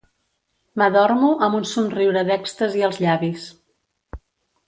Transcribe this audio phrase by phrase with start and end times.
[0.81, 3.47] M'adormo amb un somriure d'èxtasi als llavis.